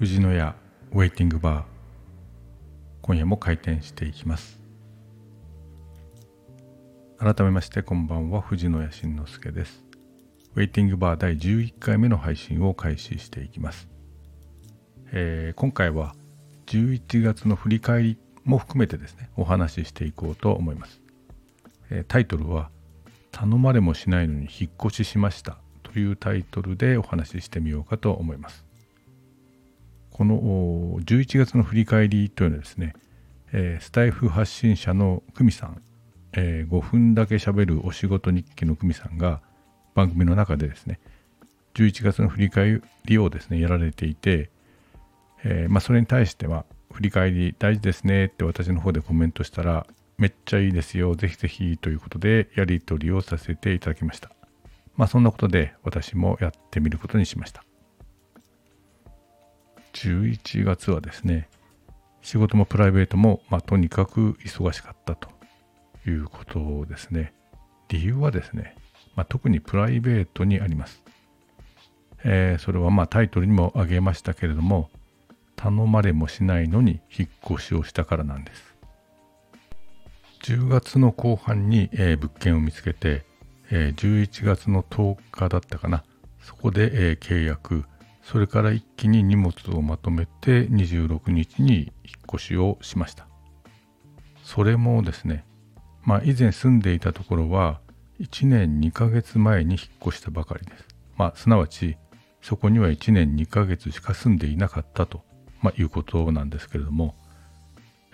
[0.00, 0.54] 藤野屋
[0.92, 1.62] ウェイティングバー
[3.02, 4.58] 今夜も開店していきます。
[7.18, 9.84] 改めましてこんばんは藤野屋慎之介です。
[10.54, 13.88] ウェイティングバー第11回目の配信を開始していきます、
[15.12, 16.14] えー、今回は
[16.64, 21.02] 11月の振り返りも含めてですねお話ししていこうと思います、
[21.90, 22.70] えー、タイトルは
[23.32, 28.69] 頼まれもしないのに引っ越ししましたというタイトルでお話ししてみようかと思います。
[30.20, 32.92] この11月の振り返りというのはですね、
[33.54, 35.80] えー、スタイフ発信者の久美さん、
[36.34, 39.40] えー、5分だけ喋るお仕事日記の久美さんが
[39.94, 41.00] 番組の中でですね
[41.72, 44.50] 11月の振り返りをですねやられていて、
[45.42, 49.86] えー、まあ、それに対しては振り返り大事ですねって私の方でコメントしたら
[50.18, 54.30] めっちゃいいですよぜひぜひということでやり取りをさせていただきました。
[54.96, 57.64] まあそんなことで私もやってみることにしました。
[59.92, 61.48] 11月はですね
[62.22, 65.28] 仕事もプライベートも、まあ、とにかく忙しかったと
[66.06, 67.32] いうことですね。
[67.88, 68.76] 理由はですね、
[69.16, 71.02] まあ、特にプライベートにあります、
[72.24, 74.90] えー、それはまあタイトルにも挙げましたけれども
[75.56, 78.70] 頼まれもしないのに引っ越しをしたからなんです。
[80.42, 83.24] 10月の後半に、えー、物件を見つけて、
[83.70, 86.02] えー、11月の10日だったかな。
[86.40, 87.84] そこで、えー、契約
[88.22, 91.86] それから一気に荷物をまとめて26日に引っ
[92.34, 93.26] 越しをしました。
[94.44, 95.44] それもですね
[96.02, 97.80] まあ以前住んでいたところは
[98.20, 100.86] 1年2ヶ月前に引っ越したばかりです。
[101.16, 101.96] まあすなわち
[102.42, 105.22] そこには1年2ヶ月しか住んでいなかったと、
[105.60, 107.14] まあ、いうことなんですけれども、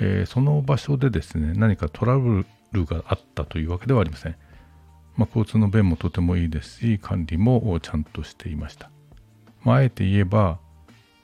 [0.00, 4.36] えー、その場所でですね何かトラブルがあったというわけではありません、
[5.16, 8.91] まあ、交通の便もとてもいいですし管理もちゃんとしていました。
[9.64, 10.58] まあ、あえて言えば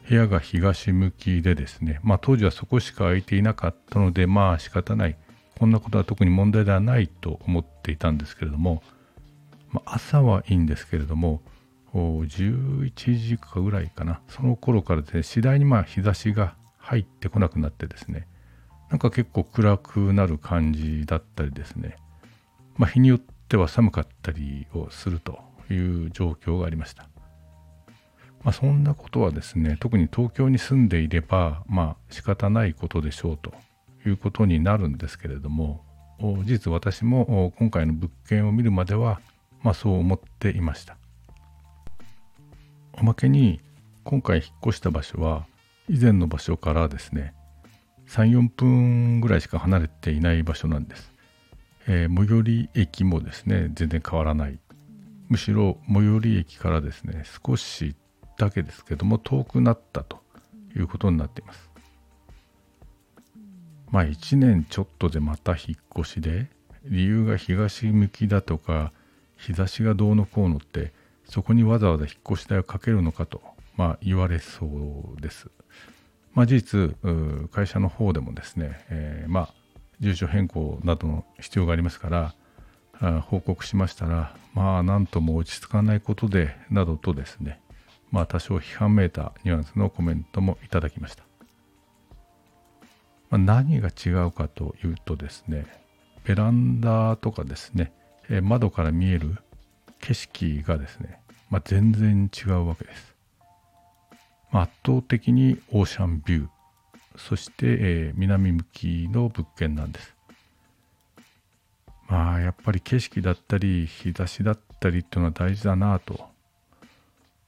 [0.09, 5.17] 部屋が東向きでですね、まあ、当時はそこしか空いていなかったのでまあ仕方ない
[5.59, 8.83] こんなことは特に問題ではないと思っていたんですけれども、
[9.71, 11.43] まあ、朝はいいんですけれども
[11.93, 18.29] 11時かぐらいかなその頃からですね次第にまあ日差しが入ってこなくなってですね
[18.91, 21.97] なんか結構暗くなる感じだったりですね、
[22.77, 27.09] まあ、日によっては寒かったりをするという状況がありました。
[28.45, 33.53] まあ、そんなことはですね特に東京に住んでいればまあ仕方ないことでしょうと
[34.07, 35.85] いうことになるんですけれども
[36.21, 39.21] 事実私も今回の物件を見るまでは、
[39.63, 40.97] まあ、そう思っていました。
[42.95, 43.61] おまけに
[44.03, 45.47] 今回引っ越した場所は
[45.89, 47.33] 以前の場所からですね
[48.09, 51.13] 34分ぐらいしか離れていない場所なんです、
[51.87, 54.59] えー、最寄り駅もですね全然変わらない。
[55.29, 57.95] むしろ最寄り駅からですね少し
[58.39, 60.21] だけですけども遠くなったと
[60.77, 61.69] いうことになっています。
[63.91, 66.49] まあ1年ちょっとでまた引っ越しで
[66.85, 68.93] 理由が東向きだとか
[69.37, 70.93] 日差しがどうのこうのって
[71.25, 73.43] そこにわざわざ引っ越し代をかけるのかと、
[73.77, 75.51] まあ、言われそうです。
[76.35, 79.55] まあ、事実会社の方でもですね、えー、まあ
[80.01, 82.09] 住所変更などの必要がありますか
[83.01, 87.61] ら報告しましたらまあなんとも落ち着かないことでなどとですね
[88.11, 91.25] まあ多少批判めいたニュアンスのコメントもいただきました。
[93.31, 95.67] まあ、何が違うかというとですね、
[96.25, 97.93] ベランダとかですね、
[98.31, 99.37] え窓から見える
[100.01, 101.21] 景色がですね、
[101.51, 103.15] まあ、全然違うわけです。
[104.51, 106.49] まあ、圧倒的にオーシャンビュー、
[107.19, 110.19] そして、え、南向きの物件なんです。
[112.09, 116.27] まあやっぱり景色だったり日差しだったりっていうのは大事だなと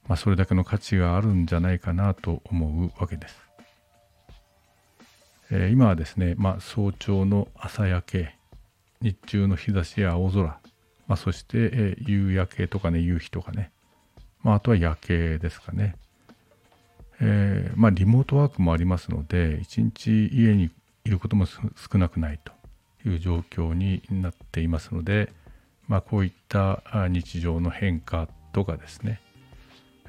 [0.07, 3.51] まあ、それだけの価値があるんじゃないかなと思うわけです。
[5.51, 8.35] えー、今はですね、まあ、早朝の朝焼け
[9.01, 10.59] 日中の日差しや青空、ま
[11.09, 13.71] あ、そして、えー、夕焼けとかね夕日とかね、
[14.43, 15.97] まあ、あとは夜景ですかね、
[17.19, 20.71] えー、まあ、リモートワークもありますので一日家に
[21.03, 22.53] いることも少なくないと
[23.09, 25.33] いう状況になっていますので、
[25.87, 29.19] まあ、こういった日常の変化とかですね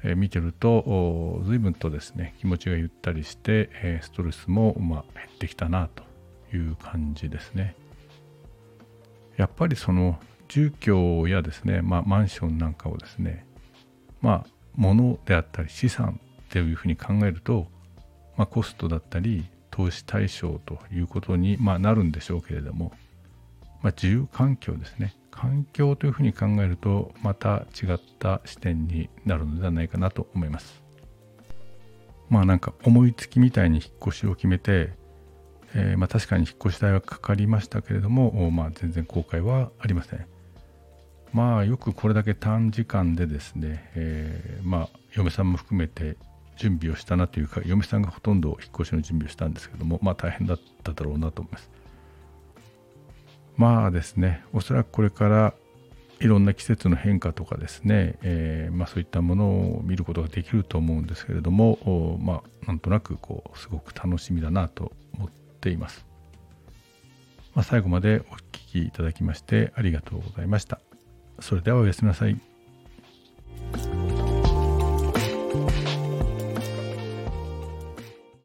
[0.03, 6.03] え見てると随分とですね気持ちがゆったりして、えストレスも、まあ、減ってきたなと
[6.55, 7.75] いう感じですね。
[9.37, 13.45] やっぱりその住居やですね、まあ、マンションなんかをですね
[14.21, 14.45] まあ
[14.75, 17.67] 物であったり資産っていうふうに考えると、
[18.37, 22.91] まあ、コストだったり投資対象ということに、まあ、なるんでしょうけれども、
[23.81, 30.83] まあ、住環境ですね環境というふうに考えるとまた違った視点になるのではないかなと思います。
[32.29, 34.91] まあなんか思いつきみたいに引っ越しを決めて、
[35.73, 40.25] えー、まあ確かに引っ越し代はかかりましたけれども、まあ全然後悔はありません。
[41.33, 46.15] まあよくこれだけ短時間でですね、えー、まあ嫁さんも含めて
[46.57, 51.69] 準備をしたなというか嫁さんがほとんど引っ越しの準備をしたんですけどもまあ大変だっただろうなと思います
[53.55, 55.53] まあですねおそらくこれから
[56.19, 65.29] いろんな季節の変化とかですね、えー、まあ、そういったものを見ることができると思うんですけれどもまあなんとなくこうすごく楽しみだなと思っ
[65.59, 66.05] ています、
[67.55, 70.79] まあ、最後までお聴きいただきましてありがとうございました。
[71.39, 72.52] それではおやすみなさい。